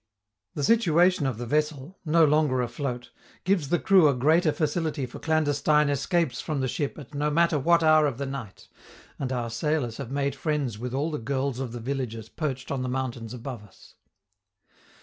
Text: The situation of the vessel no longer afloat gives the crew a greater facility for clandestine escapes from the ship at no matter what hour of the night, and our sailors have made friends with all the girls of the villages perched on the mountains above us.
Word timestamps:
The 0.55 0.63
situation 0.63 1.27
of 1.27 1.37
the 1.37 1.45
vessel 1.45 1.99
no 2.05 2.25
longer 2.25 2.59
afloat 2.63 3.11
gives 3.43 3.69
the 3.69 3.77
crew 3.77 4.07
a 4.07 4.15
greater 4.15 4.51
facility 4.51 5.05
for 5.05 5.19
clandestine 5.19 5.89
escapes 5.89 6.41
from 6.41 6.59
the 6.59 6.67
ship 6.67 6.97
at 6.97 7.13
no 7.13 7.29
matter 7.29 7.59
what 7.59 7.83
hour 7.83 8.07
of 8.07 8.17
the 8.17 8.25
night, 8.25 8.67
and 9.19 9.31
our 9.31 9.51
sailors 9.51 9.97
have 9.97 10.09
made 10.09 10.33
friends 10.33 10.79
with 10.79 10.95
all 10.95 11.11
the 11.11 11.19
girls 11.19 11.59
of 11.59 11.71
the 11.71 11.79
villages 11.79 12.29
perched 12.29 12.71
on 12.71 12.81
the 12.81 12.89
mountains 12.89 13.31
above 13.31 13.61
us. 13.63 13.93